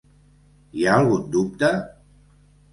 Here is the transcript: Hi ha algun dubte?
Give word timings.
Hi 0.79 0.87
ha 0.87 0.95
algun 1.03 1.29
dubte? 1.37 1.73